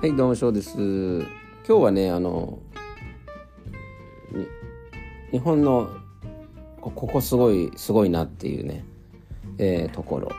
[0.00, 0.78] はい、どうも、しょうです。
[0.78, 1.26] 今
[1.66, 2.58] 日はね、あの、
[5.30, 5.90] 日本の
[6.80, 8.82] ここすごい、すごいなっていうね、
[9.58, 10.30] えー、ところ。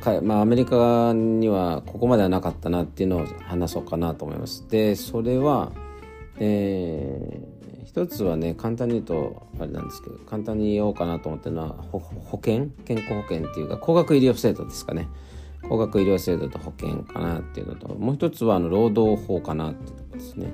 [0.00, 4.66] かまあ、アメリカにはここまではなかったなっていうのを話そうかなと思います。
[4.70, 5.70] で、それは、
[6.38, 12.00] えー、一つはね、簡単に言うと、あれなんですけど、簡単に言おうかなと思ってるのは、保
[12.42, 12.70] 険？
[12.86, 15.08] 健康保険っていうか、高額医療制度ですかね。
[15.68, 20.52] 高額医療制度と保険かなっていうのともう一つはあの労働法かなっていうとこですね。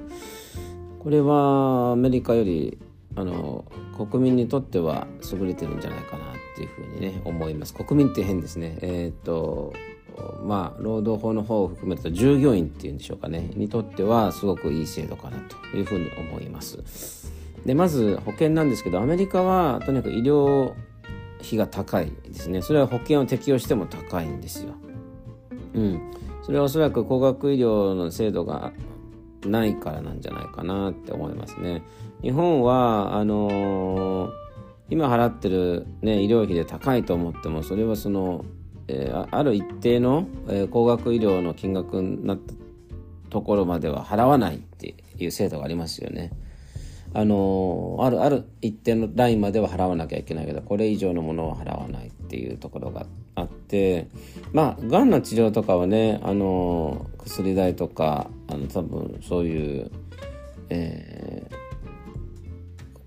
[0.99, 2.79] これはアメリカより
[3.15, 3.65] あの
[3.97, 7.75] 国民にとっては優れてるんじゃないかなっていうふうにね思います。
[7.75, 8.79] 国民って変ですね。
[8.83, 9.73] えっ、と
[10.45, 17.33] まあ労働法の方を含めると従業員っていうんでしょうかねにとってはすごくいい制度かなというふうに思います。
[17.65, 20.73] でまず保険なんですけどアメリカはとにかく医療
[21.41, 24.75] 費が高いですねそれは保険を適用しても高いんですよ
[25.75, 26.01] うん、
[26.43, 28.73] それはおそらく高額医療の制度が
[29.45, 31.83] ないからなんじゃないかなって思いますね。
[32.23, 34.33] 日本はあのー、
[34.91, 38.45] 今払ってる、ね、医療費で高いと思ってもそれはその、
[38.89, 42.55] えー、ある一定の、えー、高額医療の金額になった
[43.31, 46.33] ところまでは払わないっていう制度がありますよね。
[47.13, 54.09] あのあるある一定のラインまでは払わなきゃいけないけどこれ以上のものは払わないっていうところがあってあって
[54.53, 59.91] まあがんの治療とかはねあの薬代とかあの多分そういう、
[60.71, 61.49] え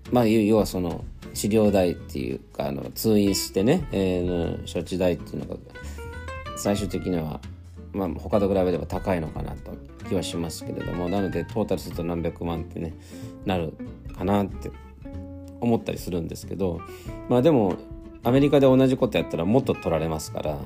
[0.04, 5.60] ー、まあ要はその治療代っていうかあの通院してね、えー、処置代っていうのが
[6.56, 7.40] 最終的には
[7.92, 9.72] まあ、他と比べれば高いのかなと
[10.08, 12.94] 気はしますけれどもなのでトータルすると何百万ってね
[13.44, 13.74] なる
[14.16, 14.70] かなって
[15.60, 16.80] 思ったりするんですけど
[17.28, 17.76] まあでも
[18.22, 20.58] アメリカで同じことやったらもっと取られますから、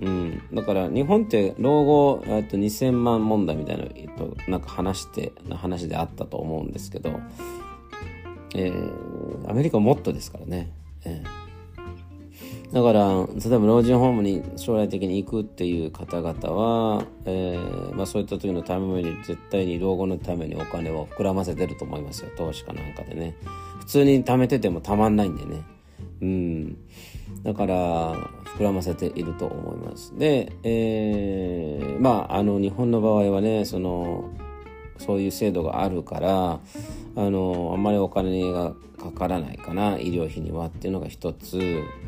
[0.00, 7.20] うん、だから日本って老後と2000万問題みたいなのなんか話して話であったと思うんですけど、
[8.54, 10.72] えー、アメリカもっとですからね。
[11.04, 11.46] えー
[12.72, 22.30] だから、例えば老人ホームに将来的に行くっていう方々は、えー、まあ、そういった時のために絶対に老後のためにお金を膨らませてると思いますよ。
[22.36, 23.36] 投資かなんかでね。
[23.80, 25.62] 普通に貯めててもたまんないんでね。
[26.20, 26.76] うん。
[27.42, 28.14] だから、
[28.56, 30.16] 膨らませていると思います。
[30.18, 34.30] で、えー、まあ、あの、日本の場合はね、その、
[34.98, 36.60] そういう制度があるから、
[37.16, 41.58] あの、あんまりお金がかからないかな、医療費にはっていうのが一つ。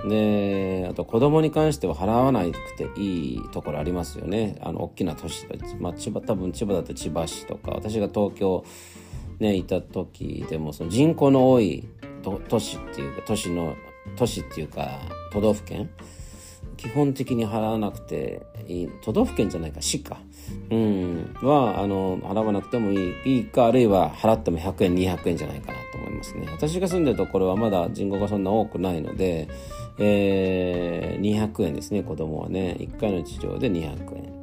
[0.09, 4.57] で、あと子供に関しては払わなくていいところありますよね。
[4.63, 5.47] あの、大きな都市、
[5.81, 8.65] まあ、千葉、多分千葉だと千葉市とか、私が東京、
[9.39, 11.87] ね、いた時でも、その人口の多い
[12.49, 13.77] 都市っていうか、都市の、
[14.17, 15.01] 都市っていうか、
[15.33, 15.91] 都道府県？
[16.77, 20.19] 基本的に払わなくていい、都道府県じゃないか、市か。
[20.71, 26.47] うん、は、あの、払わなくてもいい、いいか、あるいは払っても100円、200円じゃないかなと思いますね。
[26.53, 29.49] 私が住んでるところはまだ人口がそんな多くないので、
[29.99, 32.77] えー、200円ですね、子供はね。
[32.79, 34.39] 1回の治療で200円。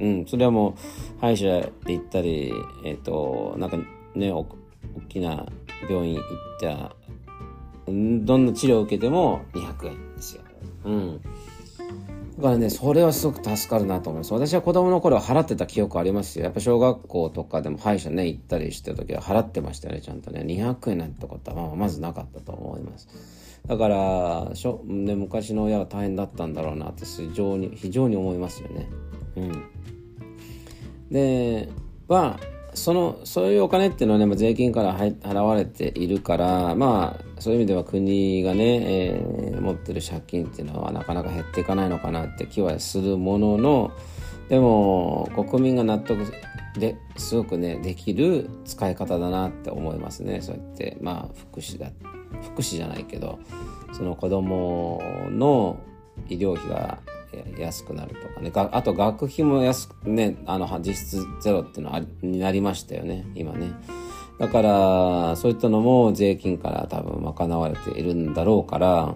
[0.00, 2.52] うん、それはもう、歯医者で行ったり、
[2.84, 3.78] えっ、ー、と、なんか
[4.14, 5.46] ねお、大きな
[5.88, 6.24] 病院行っ
[6.60, 6.94] た、
[7.90, 10.42] どんな治療を受けても200円ですよ。
[10.84, 11.20] うん。
[12.38, 14.32] だからね、それはすごく助かるなと思います。
[14.32, 16.44] 私は子供の頃払ってた記憶ありますよ。
[16.44, 20.42] やっぱ小学校とかでも歯医者ね、行ったりしてた時は払ってましたよね、ちゃんとね。
[20.46, 23.08] 200円なんてことはまずなかったと思います。
[23.66, 28.88] だから、しょね、昔の親は大変だったんだろうなって非常に、非常に思いますよね。
[29.36, 29.64] うん。
[31.10, 31.68] で、
[32.06, 32.38] は、
[32.78, 43.92] そのそういうお金っていうのはね、まあ、税金から払われているからまあそういう意味では国がね、えー、持ってる借金っていうのはなかなか減っていかないのかなって気はするものの
[44.48, 46.32] でも国民が納得
[46.78, 50.40] ですごくねできる使い方だなって思いますね。
[50.40, 51.90] そうやってまあ福祉だ
[52.52, 53.38] 福祉じゃないけど
[53.92, 55.00] その子供
[55.30, 55.78] の
[56.28, 56.98] 医療費が
[57.58, 58.50] 安くなるとかね。
[58.54, 63.72] あと学費も安くねあの実質ゼロっていうのはになりましたよね今ね。
[64.38, 69.14] だからそういったのも税金から多分賄われているんだろうから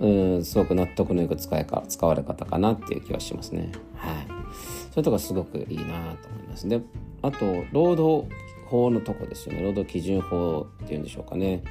[0.00, 0.08] う
[0.38, 3.72] んすごく納得のいく使いか使われ方かなっていう気はしますね。
[3.96, 4.26] はい。
[4.26, 5.84] そういうとこすごくいいな
[6.22, 6.68] と思います。
[6.68, 6.80] で
[7.22, 8.28] あと労働
[8.66, 9.62] 法のとこですよね。
[9.62, 11.62] 労働基準法っていうんでしょうかね。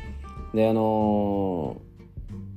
[0.54, 1.91] であのー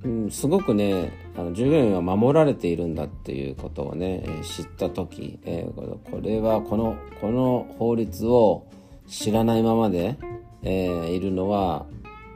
[0.04, 8.66] うん、すごくねあの従業員は守られているんだっていうことをね、え、知った時、えー、これはこのこの法律を
[9.06, 10.18] 知らないままで、
[10.62, 11.86] えー、いるのは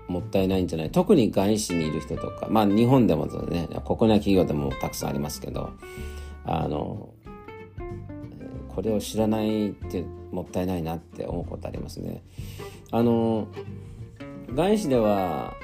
[0.09, 5.71] もったいないんじゃない特に外資にいる人とかまあ日本でもね国内企業でもたくさんありますけど
[6.47, 7.11] あの
[8.75, 12.23] これを知らないってもったいないなって思うことありますね。
[12.91, 13.49] あの
[14.55, 15.55] 外資では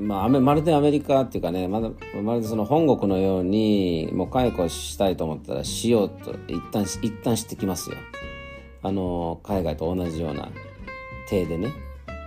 [0.00, 1.90] まあ、まるでアメリカっていうかねまだ
[2.22, 7.96] まるでその本国のようにもう解雇したいと思ったらしようと一旦一旦してきますよ。
[8.82, 10.48] あの海外と同じような
[11.28, 11.72] 体でね、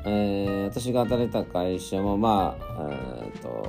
[0.06, 3.66] えー、私が働いた会社もまあ、えーと、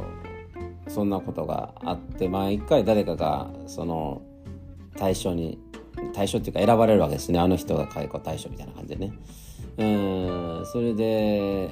[0.89, 4.23] そんなことがあってまあ一回誰かがその
[4.97, 5.61] 対象に
[6.13, 7.39] 対象っていうか選ばれるわけですね。
[7.39, 9.13] あの人が解雇対象みたいな感じでね。
[9.79, 11.71] うんそれで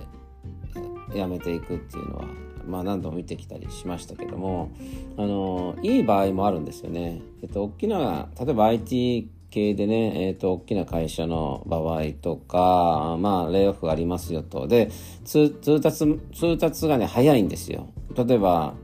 [1.14, 2.24] やめていくっていうのは
[2.66, 4.70] まあ何度も見てきたりしましたけども
[5.16, 7.20] あのいい場合もあるんですよね。
[7.42, 14.68] えっと大きな例えば IT 系でね、えっ、と、大きな会社の場合とか、まあ、レイオフがありますよと。
[14.68, 14.92] で、
[15.24, 17.88] 通達、通達がね、早いんですよ。
[18.14, 18.74] 例えば、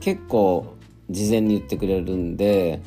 [0.00, 0.74] 結構、
[1.10, 2.82] 事前に言ってくれるんで、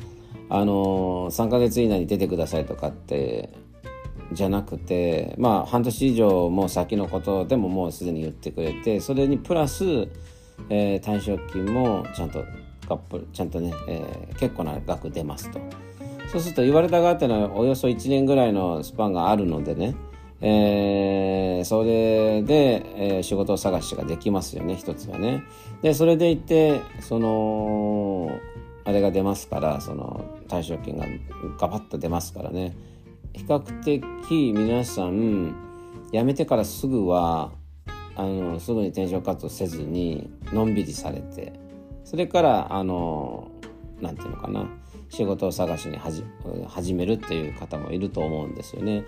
[0.48, 3.50] あの3ヶ月以内に出てくださいとかって
[4.34, 9.84] じゃなくてまあ半年以上も先のことでももうすでに言ってくれてそれにプラス、
[10.68, 12.44] えー、退職金もちゃんと
[12.88, 15.60] カップちゃんとね、えー、結構な額出ますと。
[16.28, 19.94] そうすると言われた側っていうのはおよそ1年ぐらいのスパンがあるのでね
[20.40, 25.42] えー、それで、えー、仕事探しができますよね一つはね。
[25.80, 28.30] でそれでいってその
[28.84, 31.06] あれが出ますからその退職金が
[31.58, 32.76] ガバッと出ますからね。
[33.34, 34.00] 比較的
[34.52, 35.54] 皆さん
[36.12, 37.52] 辞めてからすぐは
[38.16, 41.52] あのすぐに転職活動せずにのんびりされて
[42.04, 43.50] それからあの
[44.00, 44.68] なんていうのかな
[45.08, 49.04] 仕事を探しに始めるっていう方もいると思うんですよね。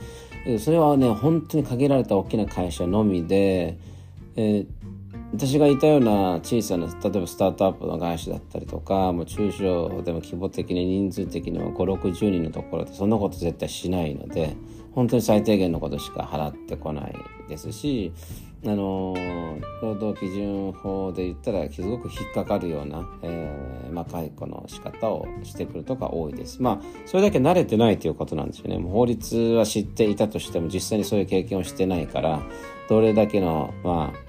[0.59, 3.79] それはね本当に限られた大きな会社のみで、
[4.37, 4.67] えー、
[5.33, 14.57] 私がいたような小さな例えばスタートアップの会社だったりとかもう中小でも規模的に人数的にも560人のところでそんなこと絶対しないので
[14.93, 17.15] 本当に最低限のことしか払ってこない
[17.49, 18.13] ですし
[18.65, 19.15] あの
[19.83, 26.63] 労働基準法で言ったらすごく引っかかるような、えーまあ、解雇の仕方をしてくるとか多いです。
[26.63, 28.79] まあそれだけ慣れてないということなんですよね。
[28.79, 32.41] もう法律は知っていたとしても実際にそういう経験をしてないから
[32.89, 34.26] どれだけのまあ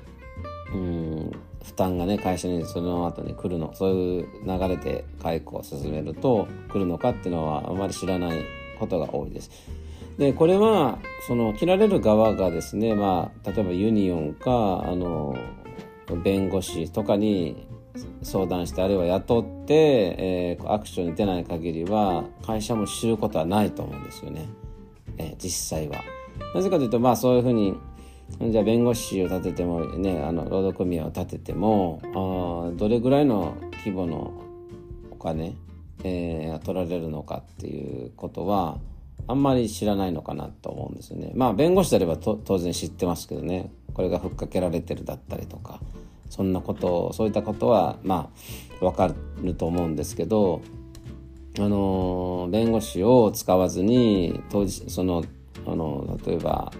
[0.73, 1.31] うん
[1.63, 8.41] 負担がね会社にその後に来るのそういう流れで解雇を進めると来るのかっていうのはあまり知らない
[8.79, 9.51] ことが多いです。
[10.17, 10.97] でこれは
[11.27, 15.37] その切られる側がですね、まあ、例えばユニオンかあの
[16.23, 17.67] 弁護士とかに
[18.23, 24.47] 相談してあるいは雇って、えー、アクションに出ない限りは会社も知ることはないと思うんですよね、
[25.17, 26.01] えー、実際は。
[26.55, 27.75] なぜかというとまあそういうふうに
[28.39, 34.33] じゃあ弁護士を立ててもねあの労働組合を立ててもあどれぐらいの規模の
[35.11, 35.55] お金、
[36.03, 38.77] えー、取られるのかっていうことは
[39.27, 41.31] あんまり知らないのかなと思うんですよね。
[41.35, 45.79] まあ弁護士であれば当然知ってますけどねこれがふっかけられてるだったりとか
[46.29, 48.29] そんなことそういったことはま
[48.81, 50.61] あ分かると思うんですけど
[51.57, 55.23] あの弁護士を使わずに当時その
[55.65, 56.71] あの例えば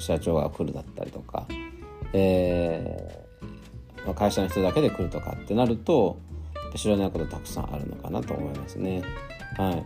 [0.00, 1.46] 社長が来るだったりとか、
[2.12, 6.18] えーまあ、会社の人だけで来るとかってなると
[6.74, 9.02] 知らないことたくさんあるのかなと思いますね。
[9.56, 9.84] はい、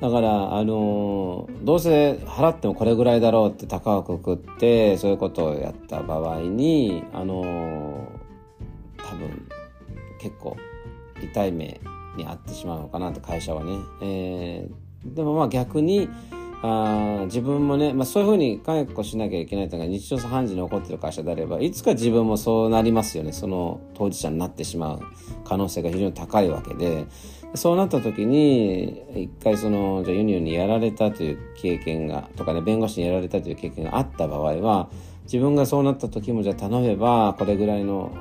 [0.00, 9.48] だからあのー、どうせ払ってもこれぐらいだろうって高くくってそういうことをやった場合にあのー、多分
[10.20, 10.56] 結構
[11.22, 11.80] 痛い目
[12.16, 13.78] に遭ってしまうのかなって会社はね。
[14.02, 16.08] えー、でもまあ逆に
[16.62, 23.32] あ自分もね、まあ、そういうふうに解雇しなきゃいけないというのが日常茶飯事に起こっている会社であればいつか自分もそうなりますよね。
[23.32, 25.00] その当事者になってしまう
[25.44, 27.06] 可能性が非常に高いわけで。
[27.54, 34.90] そうなった時に一回そのじゃユニオンにやられたという経験がとかね弁護士にやられたという経験があった場合は
[35.24, 38.12] 自分がそうなった時もじゃあ頼めばこれぐらいの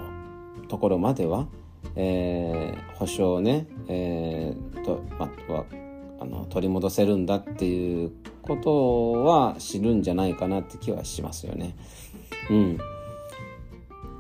[0.70, 1.48] ところまでは、
[1.96, 5.85] えー、保証をね、えー、とまあ
[6.26, 11.76] の取り戻せるんだっていうことは知るんじゃないかなって気はしますよね。
[12.50, 12.78] うん。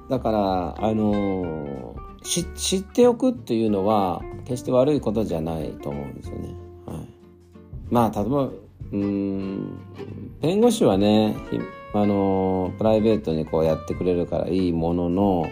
[0.09, 6.49] だからあの知っておくっていうのは決して悪いことじゃないと思うんですよね。
[6.85, 7.07] はい、
[7.89, 8.49] まあ例えば
[8.91, 9.79] うん
[10.41, 11.35] 弁護士はね
[11.93, 15.49] あのプライベートにこうやってくれるからいいものの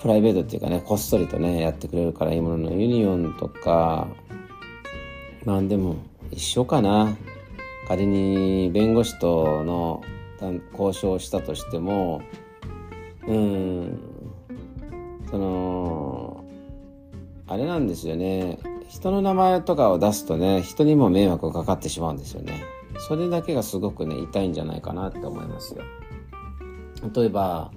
[0.00, 4.08] プライベートっていうかねこっそりとねやってくれるからいいもののユニオンとか
[5.44, 5.96] まあでも
[6.30, 7.16] 一緒かな。
[7.86, 10.02] 仮に弁護士との
[10.72, 12.22] 交渉をしたとしても
[13.26, 13.98] うん
[15.30, 16.44] その
[17.46, 18.58] あれなんですよね。
[18.88, 22.64] 人の名前とかを出すとね人にも迷惑がかかってしまうんですよね。
[23.06, 25.82] それだけがすごくね痛いんじゃないかなって思いますよ。
[27.14, 27.70] 例えば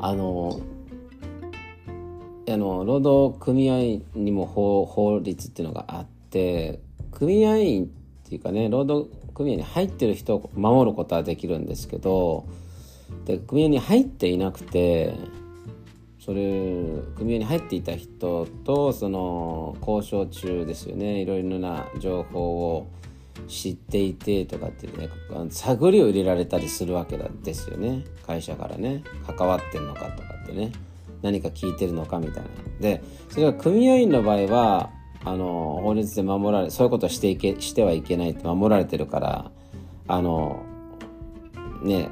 [0.00, 0.60] あの
[2.48, 6.19] あの労働組合にも法法律っていうのがあって
[7.10, 7.88] 組合員っ
[8.28, 12.46] ていうかね労働組合に入ってる人を守ることはできるんですけど
[13.24, 15.14] で組合に入っていなくて
[16.20, 16.42] それ
[17.16, 21.20] 組合に入っていた人とその交渉中ですよね。
[21.22, 22.86] いろいろな情報を
[23.48, 25.08] 知っていてとかってね
[25.48, 28.04] 探りを入れられたりするわけですよね。
[28.26, 29.02] 会社からね。
[29.26, 30.72] 関わってんのかとかってね。
[31.22, 32.48] 何か聞いてるのかみたいな。
[32.80, 34.90] でそれが組合員の場合は
[35.24, 39.50] あの法律で守られそういうことをしていけしてはいけないって守られてるから
[40.08, 40.62] あの
[41.82, 42.10] ね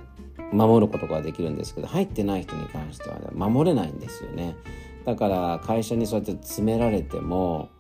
[0.53, 4.57] 守ることができるんですけど入ってない人に関しては、守れないんですよね
[5.05, 7.71] だから会社にそうやって詰められても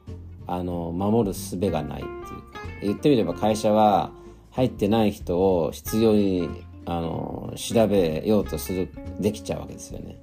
[0.46, 4.12] あの守る術がないっていうか言ってみれば会社は
[4.50, 6.48] 入ってない人を必要に
[6.86, 8.88] あの調べようとする
[9.20, 10.16] できちゃうわけですよね。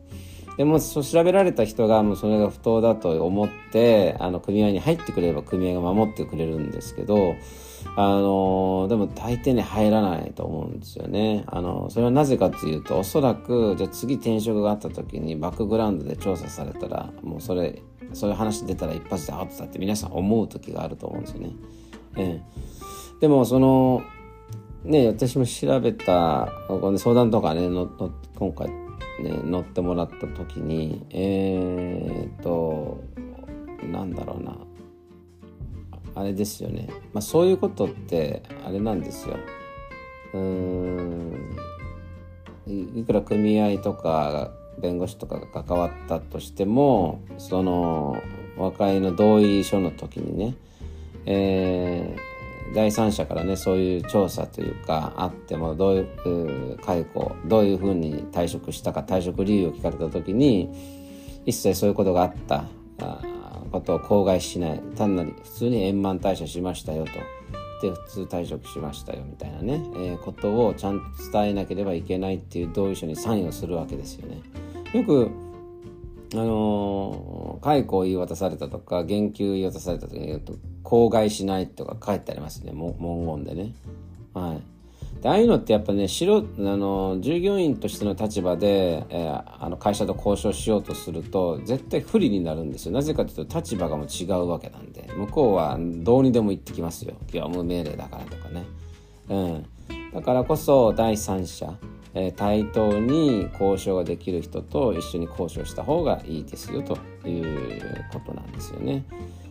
[0.58, 7.36] でもそう調べられた人がもうそれが不当だと思ってあの組合に入ってくれれば組合が守ってくれるんですけど
[7.98, 17.82] あのでも大抵ね入らないと思うんですよねあのそれはなぜかというとおそらくじゃ次転職があった時にバックグラウンドで調査されたらもうそれ
[18.14, 21.50] そういう話出たら一発でアウトだって皆さん思う時があると思うんですよね。
[22.18, 22.44] ええ、
[23.20, 24.04] でもその
[24.84, 26.48] ね私も調べた
[26.98, 27.88] 相談とかねの
[28.36, 28.85] 今回
[29.20, 33.04] ね乗ってもらった時にえー、っと
[33.92, 34.58] なんだろうな。
[36.18, 39.36] あれですよね、まあ、そういうことってあれなんですよ。
[40.34, 41.58] うん。
[42.68, 48.16] いくら組合とか弁護士とかが関わったとしてもその
[48.58, 50.56] 和解の同意書の時にね、
[51.26, 52.35] えー
[52.76, 60.70] 第三者からねそういう調査というかあってもどういう解雇どういうふうに退職したか退職理由を聞かれた時に
[61.46, 62.66] 一切そういうことがあった
[63.72, 67.12] ことを口外しない単なる普通に円満退社しましたよと
[67.82, 74.42] で普通退職しましたよみたいなね、えー、ことをちゃんと伝えなければいけないっていう同意書にサインをするわけですよね。
[74.94, 75.30] よく
[76.42, 82.72] あのー、解雇を言い渡されたとか言及言い渡された時に言うと口外しないとか書いてありますね。
[82.72, 83.74] 文言でね。
[84.34, 92.92] はい、でああいうのってやっぱねろあの従業員としての立場で、えー、あの会社と交渉しようとすると絶対不利になるんですよ。
[92.92, 95.10] なぜかというと立場がもう違うわけなんで。
[95.16, 97.16] 向こうはどうにでも言ってきますよ。
[97.32, 98.66] 業務命令だからとかね。
[99.30, 99.66] うん、
[100.14, 101.74] だからこそ第三者
[102.16, 109.04] え対等に交渉ができる人と一緒に交渉した方がいいですよということなんですよね。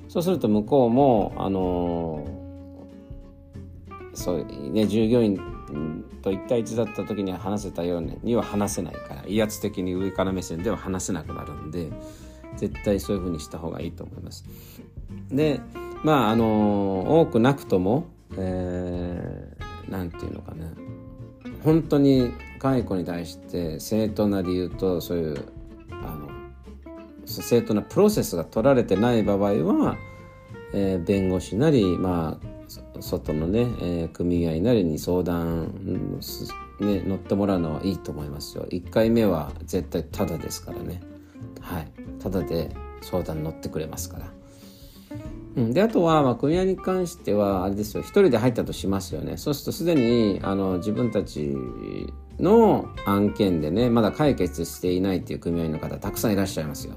[0.08, 2.26] そうすると向こうもあの
[4.14, 5.36] そうね従業員
[6.22, 11.90] と1対1だった時には話せたようには話せないから威圧的に上から目線では話せなくなるんで
[12.56, 14.44] 絶対そういうふうにした方がいいと思います。
[15.30, 15.60] で
[16.02, 20.66] まああの多くなくとも何、えー、て言うのかな
[21.62, 22.32] 本当に
[22.64, 25.48] 解雇に対して正当な理由とそういう
[25.90, 26.30] あの
[27.26, 29.98] 正当なプロセスが取られてない場合は、
[30.72, 36.18] えー、弁護士なり、まあ、外のね、えー、組合なりに相談、
[36.80, 38.66] ね、乗ってもらうのはいいと思いますよ。
[38.70, 41.02] 1回目は絶対タダですからね。
[41.60, 41.92] はい。
[42.18, 44.32] タダで相談乗ってくれますから。
[45.56, 51.56] うん、であとは、まあ、組合に関してはあれですよ一人で入ったとしますよねそうするとすでにあの自分たち
[52.38, 56.94] の案件でねまだ解決していないっていう組合の方たくさんいらっしゃいますよ。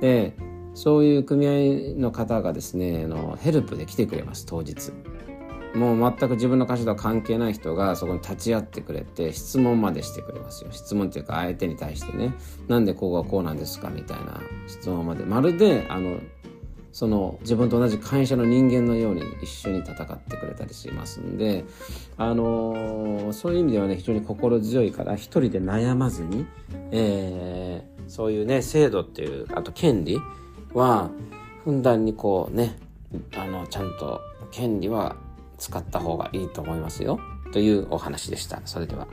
[0.00, 0.36] で
[0.74, 4.92] そういう組合の方がですねあのヘルプで来てくれます当日。
[5.74, 12.32] もう全く自分の会社とは関係ない人がそこに立ち会ってくれて質問までしてくれますよ質問っていうか相手に対してね
[12.68, 16.20] なんでここがこうなんですかみたいな質問までまるであの
[16.94, 21.64] その自分と同じ会社の人間のように一緒に戦ってくれたりしますんで、
[22.16, 26.46] あのー、そういう意味ではね非常に心強いから一人で悩まずに、
[26.92, 30.20] えー、そういうね制度っていうあと権利
[30.72, 31.10] は
[31.64, 32.78] ふんだんにこうね
[33.36, 34.20] あのちゃんと
[34.52, 35.16] 権利は
[35.58, 37.18] 使った方がいいと思いますよ
[37.52, 38.62] というお話でした。
[38.64, 39.08] それでは。